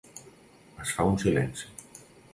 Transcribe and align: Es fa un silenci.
Es 0.85 0.95
fa 0.95 1.05
un 1.11 1.19
silenci. 1.27 1.71